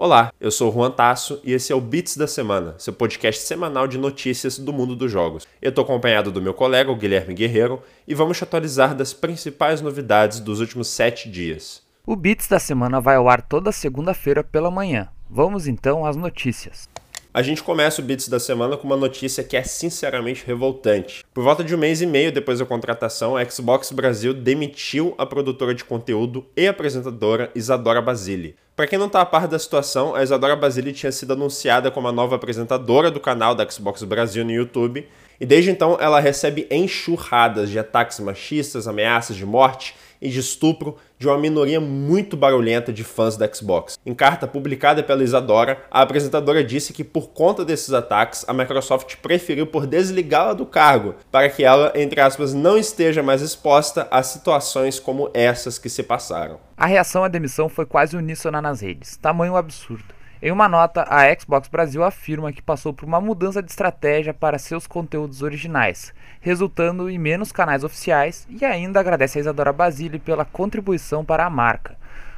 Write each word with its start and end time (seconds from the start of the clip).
Olá, 0.00 0.32
eu 0.40 0.52
sou 0.52 0.70
o 0.70 0.72
Juan 0.72 0.92
Tasso 0.92 1.40
e 1.42 1.52
esse 1.52 1.72
é 1.72 1.74
o 1.74 1.80
Bits 1.80 2.16
da 2.16 2.28
Semana, 2.28 2.76
seu 2.78 2.92
podcast 2.92 3.42
semanal 3.42 3.88
de 3.88 3.98
notícias 3.98 4.56
do 4.56 4.72
mundo 4.72 4.94
dos 4.94 5.10
jogos. 5.10 5.44
Eu 5.60 5.70
estou 5.70 5.82
acompanhado 5.82 6.30
do 6.30 6.40
meu 6.40 6.54
colega, 6.54 6.88
o 6.88 6.94
Guilherme 6.94 7.34
Guerreiro, 7.34 7.82
e 8.06 8.14
vamos 8.14 8.38
te 8.38 8.44
atualizar 8.44 8.94
das 8.94 9.12
principais 9.12 9.80
novidades 9.80 10.38
dos 10.38 10.60
últimos 10.60 10.86
sete 10.86 11.28
dias. 11.28 11.82
O 12.06 12.14
Bits 12.14 12.46
da 12.46 12.60
Semana 12.60 13.00
vai 13.00 13.16
ao 13.16 13.28
ar 13.28 13.42
toda 13.42 13.72
segunda-feira 13.72 14.44
pela 14.44 14.70
manhã. 14.70 15.08
Vamos 15.28 15.66
então 15.66 16.06
às 16.06 16.14
notícias. 16.14 16.88
A 17.34 17.42
gente 17.42 17.62
começa 17.62 18.00
o 18.00 18.04
Bits 18.04 18.28
da 18.28 18.38
semana 18.38 18.76
com 18.76 18.86
uma 18.86 18.96
notícia 18.96 19.42
que 19.42 19.56
é 19.56 19.64
sinceramente 19.64 20.46
revoltante. 20.46 21.24
Por 21.38 21.44
volta 21.44 21.62
de 21.62 21.72
um 21.72 21.78
mês 21.78 22.02
e 22.02 22.06
meio 22.06 22.32
depois 22.32 22.58
da 22.58 22.66
contratação, 22.66 23.36
a 23.36 23.48
Xbox 23.48 23.92
Brasil 23.92 24.34
demitiu 24.34 25.14
a 25.16 25.24
produtora 25.24 25.72
de 25.72 25.84
conteúdo 25.84 26.44
e 26.56 26.66
apresentadora 26.66 27.48
Isadora 27.54 28.02
Basile. 28.02 28.56
Para 28.74 28.88
quem 28.88 28.98
não 28.98 29.06
está 29.06 29.20
a 29.20 29.24
par 29.24 29.46
da 29.46 29.56
situação, 29.56 30.16
a 30.16 30.22
Isadora 30.24 30.56
Basile 30.56 30.92
tinha 30.92 31.12
sido 31.12 31.34
anunciada 31.34 31.92
como 31.92 32.08
a 32.08 32.12
nova 32.12 32.34
apresentadora 32.34 33.08
do 33.08 33.20
canal 33.20 33.54
da 33.54 33.70
Xbox 33.70 34.02
Brasil 34.02 34.44
no 34.44 34.50
YouTube, 34.50 35.06
e 35.40 35.46
desde 35.46 35.70
então 35.70 35.96
ela 36.00 36.18
recebe 36.18 36.66
enxurradas 36.72 37.70
de 37.70 37.78
ataques 37.78 38.18
machistas, 38.18 38.88
ameaças 38.88 39.36
de 39.36 39.46
morte 39.46 39.94
e 40.20 40.28
de 40.28 40.40
estupro 40.40 40.96
de 41.18 41.26
uma 41.26 41.38
minoria 41.38 41.80
muito 41.80 42.36
barulhenta 42.36 42.92
de 42.92 43.02
fãs 43.04 43.36
da 43.36 43.52
Xbox. 43.52 43.98
Em 44.04 44.14
carta 44.14 44.46
publicada 44.46 45.02
pela 45.02 45.22
Isadora, 45.22 45.82
a 45.90 46.02
apresentadora 46.02 46.62
disse 46.62 46.92
que 46.92 47.04
por 47.04 47.30
conta 47.30 47.64
desses 47.64 47.92
ataques, 47.92 48.44
a 48.46 48.52
Microsoft 48.52 49.16
preferiu 49.16 49.66
por 49.66 49.86
desligá-la 49.86 50.52
do 50.54 50.66
cargo, 50.66 51.14
para 51.30 51.48
que 51.48 51.64
ela, 51.64 51.92
entre 51.94 52.20
aspas, 52.20 52.54
não 52.54 52.78
esteja 52.78 53.22
mais 53.22 53.42
exposta 53.42 54.06
a 54.10 54.22
situações 54.22 55.00
como 55.00 55.30
essas 55.34 55.78
que 55.78 55.88
se 55.88 56.02
passaram. 56.02 56.58
A 56.76 56.86
reação 56.86 57.24
à 57.24 57.28
demissão 57.28 57.68
foi 57.68 57.84
quase 57.84 58.16
uníssona 58.16 58.62
nas 58.62 58.80
redes. 58.80 59.16
Tamanho 59.16 59.56
absurdo. 59.56 60.18
Em 60.40 60.52
uma 60.52 60.68
nota, 60.68 61.04
a 61.08 61.34
Xbox 61.36 61.66
Brasil 61.66 62.04
afirma 62.04 62.52
que 62.52 62.62
passou 62.62 62.92
por 62.94 63.04
uma 63.04 63.20
mudança 63.20 63.60
de 63.60 63.72
estratégia 63.72 64.32
para 64.32 64.56
seus 64.56 64.86
conteúdos 64.86 65.42
originais, 65.42 66.14
resultando 66.40 67.10
em 67.10 67.18
menos 67.18 67.50
canais 67.50 67.82
oficiais 67.82 68.46
e 68.48 68.64
ainda 68.64 69.00
agradece 69.00 69.38
a 69.38 69.40
Isadora 69.40 69.72
Basile 69.72 70.20
pela 70.20 70.44
contribuição 70.44 71.24
para 71.24 71.44
a 71.44 71.50
marca. 71.50 71.96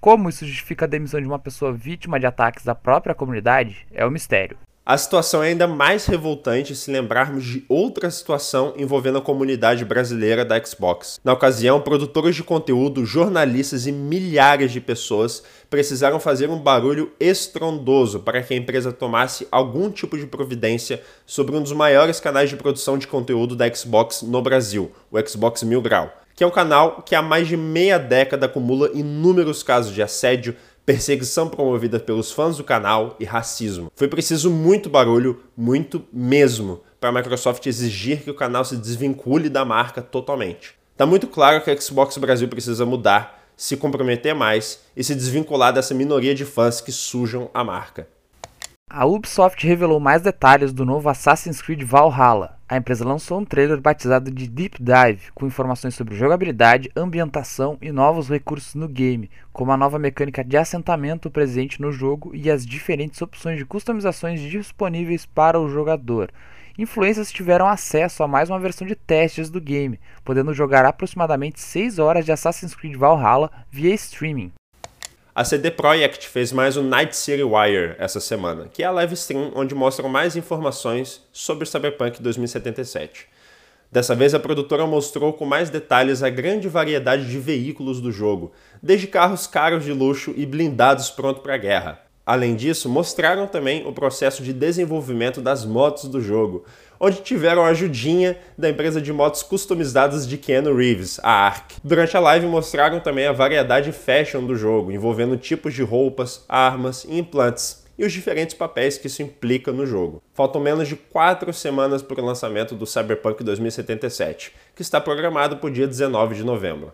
Como 0.00 0.30
isso 0.30 0.46
justifica 0.46 0.86
a 0.86 0.88
demissão 0.88 1.20
de 1.20 1.26
uma 1.26 1.38
pessoa 1.38 1.70
vítima 1.70 2.18
de 2.18 2.24
ataques 2.24 2.64
da 2.64 2.74
própria 2.74 3.14
comunidade 3.14 3.86
é 3.92 4.06
um 4.06 4.10
mistério. 4.10 4.56
A 4.84 4.98
situação 4.98 5.44
é 5.44 5.50
ainda 5.50 5.68
mais 5.68 6.06
revoltante 6.06 6.74
se 6.74 6.90
lembrarmos 6.90 7.44
de 7.44 7.64
outra 7.68 8.10
situação 8.10 8.74
envolvendo 8.76 9.18
a 9.18 9.22
comunidade 9.22 9.84
brasileira 9.84 10.44
da 10.44 10.60
Xbox. 10.60 11.20
Na 11.22 11.32
ocasião, 11.32 11.80
produtores 11.80 12.34
de 12.34 12.42
conteúdo, 12.42 13.06
jornalistas 13.06 13.86
e 13.86 13.92
milhares 13.92 14.72
de 14.72 14.80
pessoas 14.80 15.40
precisaram 15.70 16.18
fazer 16.18 16.50
um 16.50 16.58
barulho 16.58 17.12
estrondoso 17.20 18.18
para 18.18 18.42
que 18.42 18.54
a 18.54 18.56
empresa 18.56 18.90
tomasse 18.90 19.46
algum 19.52 19.88
tipo 19.88 20.18
de 20.18 20.26
providência 20.26 21.00
sobre 21.24 21.54
um 21.54 21.62
dos 21.62 21.72
maiores 21.72 22.18
canais 22.18 22.50
de 22.50 22.56
produção 22.56 22.98
de 22.98 23.06
conteúdo 23.06 23.54
da 23.54 23.72
Xbox 23.72 24.22
no 24.22 24.42
Brasil, 24.42 24.90
o 25.12 25.20
Xbox 25.20 25.62
Mil 25.62 25.80
Grau, 25.80 26.12
que 26.34 26.42
é 26.42 26.46
um 26.46 26.50
canal 26.50 27.02
que 27.02 27.14
há 27.14 27.22
mais 27.22 27.46
de 27.46 27.56
meia 27.56 27.98
década 27.98 28.46
acumula 28.46 28.90
inúmeros 28.94 29.62
casos 29.62 29.94
de 29.94 30.02
assédio, 30.02 30.56
perseguição 30.84 31.48
promovida 31.48 32.00
pelos 32.00 32.32
fãs 32.32 32.56
do 32.56 32.64
canal 32.64 33.16
e 33.20 33.24
racismo. 33.24 33.90
Foi 33.94 34.08
preciso 34.08 34.50
muito 34.50 34.90
barulho, 34.90 35.40
muito 35.56 36.04
mesmo, 36.12 36.80
para 37.00 37.10
a 37.10 37.12
Microsoft 37.12 37.66
exigir 37.66 38.22
que 38.22 38.30
o 38.30 38.34
canal 38.34 38.64
se 38.64 38.76
desvincule 38.76 39.48
da 39.48 39.64
marca 39.64 40.02
totalmente. 40.02 40.74
Tá 40.96 41.06
muito 41.06 41.26
claro 41.26 41.62
que 41.62 41.70
a 41.70 41.80
Xbox 41.80 42.16
Brasil 42.18 42.48
precisa 42.48 42.84
mudar, 42.84 43.42
se 43.56 43.76
comprometer 43.76 44.34
mais 44.34 44.80
e 44.96 45.04
se 45.04 45.14
desvincular 45.14 45.72
dessa 45.72 45.94
minoria 45.94 46.34
de 46.34 46.44
fãs 46.44 46.80
que 46.80 46.92
sujam 46.92 47.50
a 47.54 47.62
marca. 47.62 48.08
A 48.94 49.06
Ubisoft 49.06 49.66
revelou 49.66 49.98
mais 49.98 50.20
detalhes 50.20 50.70
do 50.70 50.84
novo 50.84 51.08
Assassin's 51.08 51.62
Creed 51.62 51.82
Valhalla. 51.82 52.58
A 52.68 52.76
empresa 52.76 53.08
lançou 53.08 53.40
um 53.40 53.44
trailer 53.44 53.80
batizado 53.80 54.30
de 54.30 54.46
Deep 54.46 54.76
Dive, 54.82 55.32
com 55.34 55.46
informações 55.46 55.94
sobre 55.94 56.14
jogabilidade, 56.14 56.92
ambientação 56.94 57.78
e 57.80 57.90
novos 57.90 58.28
recursos 58.28 58.74
no 58.74 58.86
game, 58.86 59.30
como 59.50 59.72
a 59.72 59.78
nova 59.78 59.98
mecânica 59.98 60.44
de 60.44 60.58
assentamento 60.58 61.30
presente 61.30 61.80
no 61.80 61.90
jogo 61.90 62.32
e 62.34 62.50
as 62.50 62.66
diferentes 62.66 63.22
opções 63.22 63.56
de 63.56 63.64
customizações 63.64 64.42
disponíveis 64.42 65.24
para 65.24 65.58
o 65.58 65.70
jogador. 65.70 66.30
Influencers 66.76 67.32
tiveram 67.32 67.66
acesso 67.66 68.22
a 68.22 68.28
mais 68.28 68.50
uma 68.50 68.60
versão 68.60 68.86
de 68.86 68.94
testes 68.94 69.48
do 69.48 69.58
game, 69.58 69.98
podendo 70.22 70.52
jogar 70.52 70.84
aproximadamente 70.84 71.62
6 71.62 71.98
horas 71.98 72.26
de 72.26 72.32
Assassin's 72.32 72.74
Creed 72.74 72.96
Valhalla 72.96 73.50
via 73.70 73.94
streaming. 73.94 74.52
A 75.34 75.46
CD 75.46 75.70
Projekt 75.70 76.28
fez 76.28 76.52
mais 76.52 76.76
um 76.76 76.82
Night 76.82 77.16
City 77.16 77.42
Wire 77.42 77.96
essa 77.98 78.20
semana, 78.20 78.68
que 78.70 78.82
é 78.82 78.86
a 78.86 78.90
live 78.90 79.14
stream 79.14 79.50
onde 79.56 79.74
mostram 79.74 80.06
mais 80.06 80.36
informações 80.36 81.26
sobre 81.32 81.64
Cyberpunk 81.64 82.20
2077. 82.20 83.28
Dessa 83.90 84.14
vez, 84.14 84.34
a 84.34 84.38
produtora 84.38 84.86
mostrou 84.86 85.32
com 85.32 85.46
mais 85.46 85.70
detalhes 85.70 86.22
a 86.22 86.28
grande 86.28 86.68
variedade 86.68 87.30
de 87.30 87.38
veículos 87.38 87.98
do 87.98 88.12
jogo, 88.12 88.52
desde 88.82 89.06
carros 89.06 89.46
caros 89.46 89.86
de 89.86 89.92
luxo 89.94 90.34
e 90.36 90.44
blindados 90.44 91.08
prontos 91.08 91.42
para 91.42 91.54
a 91.54 91.58
guerra. 91.58 92.11
Além 92.24 92.54
disso, 92.54 92.88
mostraram 92.88 93.48
também 93.48 93.84
o 93.86 93.92
processo 93.92 94.42
de 94.42 94.52
desenvolvimento 94.52 95.40
das 95.40 95.64
motos 95.64 96.04
do 96.04 96.20
jogo, 96.20 96.64
onde 97.00 97.20
tiveram 97.20 97.64
a 97.64 97.68
ajudinha 97.68 98.38
da 98.56 98.70
empresa 98.70 99.00
de 99.00 99.12
motos 99.12 99.42
customizadas 99.42 100.26
de 100.26 100.38
Keanu 100.38 100.76
Reeves, 100.76 101.18
a 101.20 101.30
ARC. 101.30 101.72
Durante 101.82 102.16
a 102.16 102.20
live 102.20 102.46
mostraram 102.46 103.00
também 103.00 103.26
a 103.26 103.32
variedade 103.32 103.90
fashion 103.90 104.46
do 104.46 104.54
jogo, 104.54 104.92
envolvendo 104.92 105.36
tipos 105.36 105.74
de 105.74 105.82
roupas, 105.82 106.44
armas 106.48 107.04
e 107.04 107.18
implantes, 107.18 107.82
e 107.98 108.04
os 108.04 108.12
diferentes 108.12 108.54
papéis 108.54 108.96
que 108.96 109.08
isso 109.08 109.20
implica 109.20 109.72
no 109.72 109.84
jogo. 109.84 110.22
Faltam 110.32 110.60
menos 110.60 110.86
de 110.86 110.94
quatro 110.94 111.52
semanas 111.52 112.02
para 112.02 112.22
o 112.22 112.24
lançamento 112.24 112.76
do 112.76 112.86
Cyberpunk 112.86 113.42
2077, 113.42 114.52
que 114.76 114.82
está 114.82 115.00
programado 115.00 115.56
para 115.56 115.66
o 115.66 115.72
dia 115.72 115.88
19 115.88 116.36
de 116.36 116.44
novembro. 116.44 116.92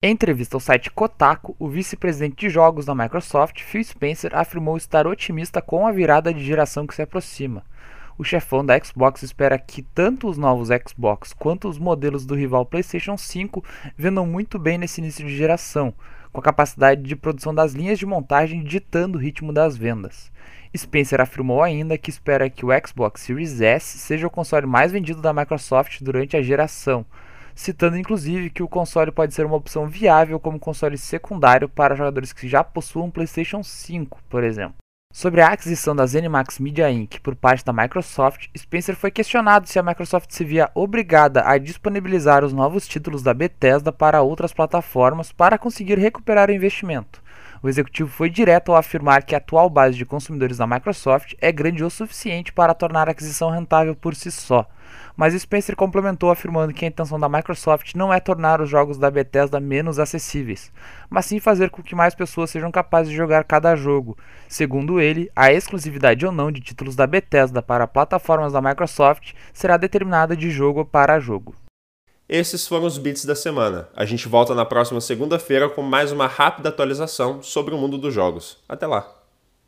Em 0.00 0.12
entrevista 0.12 0.56
ao 0.56 0.60
site 0.60 0.92
Kotaku, 0.92 1.56
o 1.58 1.68
vice-presidente 1.68 2.36
de 2.36 2.48
jogos 2.48 2.84
da 2.84 2.94
Microsoft, 2.94 3.60
Phil 3.62 3.82
Spencer, 3.82 4.30
afirmou 4.32 4.76
estar 4.76 5.08
otimista 5.08 5.60
com 5.60 5.88
a 5.88 5.90
virada 5.90 6.32
de 6.32 6.44
geração 6.44 6.86
que 6.86 6.94
se 6.94 7.02
aproxima 7.02 7.64
o 8.18 8.24
chefão 8.24 8.66
da 8.66 8.76
Xbox 8.82 9.22
espera 9.22 9.56
que 9.56 9.80
tanto 9.80 10.28
os 10.28 10.36
novos 10.36 10.70
Xbox 10.86 11.32
quanto 11.32 11.68
os 11.68 11.78
modelos 11.78 12.26
do 12.26 12.34
rival 12.34 12.66
PlayStation 12.66 13.16
5 13.16 13.64
vendam 13.96 14.26
muito 14.26 14.58
bem 14.58 14.76
nesse 14.76 15.00
início 15.00 15.24
de 15.24 15.36
geração, 15.36 15.94
com 16.32 16.40
a 16.40 16.42
capacidade 16.42 17.00
de 17.00 17.14
produção 17.14 17.54
das 17.54 17.74
linhas 17.74 17.96
de 17.96 18.04
montagem 18.04 18.64
ditando 18.64 19.16
o 19.16 19.20
ritmo 19.20 19.52
das 19.52 19.76
vendas. 19.76 20.32
Spencer 20.76 21.20
afirmou 21.20 21.62
ainda 21.62 21.96
que 21.96 22.10
espera 22.10 22.50
que 22.50 22.66
o 22.66 22.70
Xbox 22.84 23.20
Series 23.20 23.60
S 23.60 23.98
seja 23.98 24.26
o 24.26 24.30
console 24.30 24.66
mais 24.66 24.90
vendido 24.90 25.22
da 25.22 25.32
Microsoft 25.32 26.02
durante 26.02 26.36
a 26.36 26.42
geração, 26.42 27.06
citando 27.58 27.98
inclusive 27.98 28.50
que 28.50 28.62
o 28.62 28.68
console 28.68 29.10
pode 29.10 29.34
ser 29.34 29.44
uma 29.44 29.56
opção 29.56 29.84
viável 29.84 30.38
como 30.38 30.60
console 30.60 30.96
secundário 30.96 31.68
para 31.68 31.96
jogadores 31.96 32.32
que 32.32 32.48
já 32.48 32.62
possuam 32.62 33.10
PlayStation 33.10 33.64
5, 33.64 34.20
por 34.28 34.44
exemplo. 34.44 34.76
Sobre 35.12 35.40
a 35.40 35.48
aquisição 35.48 35.96
da 35.96 36.06
ZeniMax 36.06 36.60
Media 36.60 36.88
Inc. 36.88 37.18
por 37.18 37.34
parte 37.34 37.64
da 37.64 37.72
Microsoft, 37.72 38.46
Spencer 38.56 38.94
foi 38.94 39.10
questionado 39.10 39.66
se 39.66 39.76
a 39.76 39.82
Microsoft 39.82 40.30
se 40.30 40.44
via 40.44 40.70
obrigada 40.72 41.42
a 41.44 41.58
disponibilizar 41.58 42.44
os 42.44 42.52
novos 42.52 42.86
títulos 42.86 43.24
da 43.24 43.34
Bethesda 43.34 43.90
para 43.90 44.22
outras 44.22 44.52
plataformas 44.52 45.32
para 45.32 45.58
conseguir 45.58 45.98
recuperar 45.98 46.50
o 46.50 46.54
investimento. 46.54 47.20
O 47.62 47.68
executivo 47.68 48.08
foi 48.08 48.30
direto 48.30 48.70
ao 48.70 48.78
afirmar 48.78 49.24
que 49.24 49.34
a 49.34 49.38
atual 49.38 49.68
base 49.68 49.96
de 49.96 50.06
consumidores 50.06 50.58
da 50.58 50.66
Microsoft 50.66 51.34
é 51.40 51.50
grande 51.50 51.82
o 51.82 51.90
suficiente 51.90 52.52
para 52.52 52.74
tornar 52.74 53.08
a 53.08 53.10
aquisição 53.10 53.50
rentável 53.50 53.96
por 53.96 54.14
si 54.14 54.30
só. 54.30 54.66
Mas 55.16 55.34
Spencer 55.34 55.74
complementou 55.74 56.30
afirmando 56.30 56.72
que 56.72 56.84
a 56.84 56.88
intenção 56.88 57.18
da 57.18 57.28
Microsoft 57.28 57.94
não 57.94 58.14
é 58.14 58.20
tornar 58.20 58.60
os 58.60 58.70
jogos 58.70 58.96
da 58.96 59.10
Bethesda 59.10 59.58
menos 59.58 59.98
acessíveis, 59.98 60.72
mas 61.10 61.26
sim 61.26 61.40
fazer 61.40 61.70
com 61.70 61.82
que 61.82 61.94
mais 61.94 62.14
pessoas 62.14 62.50
sejam 62.50 62.70
capazes 62.70 63.10
de 63.10 63.16
jogar 63.16 63.42
cada 63.44 63.74
jogo. 63.74 64.16
Segundo 64.48 65.00
ele, 65.00 65.30
a 65.34 65.52
exclusividade 65.52 66.24
ou 66.24 66.30
não 66.30 66.52
de 66.52 66.60
títulos 66.60 66.94
da 66.94 67.06
Bethesda 67.06 67.60
para 67.60 67.88
plataformas 67.88 68.52
da 68.52 68.62
Microsoft 68.62 69.32
será 69.52 69.76
determinada 69.76 70.36
de 70.36 70.50
jogo 70.50 70.84
para 70.84 71.18
jogo. 71.18 71.54
Esses 72.28 72.68
foram 72.68 72.84
os 72.84 72.98
bits 72.98 73.24
da 73.24 73.34
semana. 73.34 73.88
A 73.96 74.04
gente 74.04 74.28
volta 74.28 74.54
na 74.54 74.66
próxima 74.66 75.00
segunda-feira 75.00 75.66
com 75.66 75.80
mais 75.80 76.12
uma 76.12 76.26
rápida 76.26 76.68
atualização 76.68 77.42
sobre 77.42 77.74
o 77.74 77.78
mundo 77.78 77.96
dos 77.96 78.12
jogos. 78.12 78.58
Até 78.68 78.86
lá! 78.86 79.17